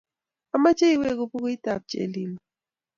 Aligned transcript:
Amache 0.55 0.85
iweku 0.91 1.23
pukuit 1.31 1.63
ap 1.73 1.81
Chelimo 1.89 2.37